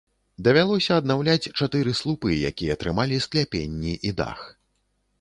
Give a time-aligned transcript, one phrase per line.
[0.45, 4.39] Давялося аднаўляць чатыры слупы, якія трымалі скляпенні і дах.